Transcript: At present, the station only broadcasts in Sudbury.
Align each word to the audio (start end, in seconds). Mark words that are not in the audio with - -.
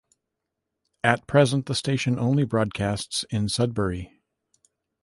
At 1.03 1.27
present, 1.27 1.67
the 1.67 1.75
station 1.75 2.17
only 2.17 2.43
broadcasts 2.43 3.23
in 3.29 3.49
Sudbury. 3.49 4.11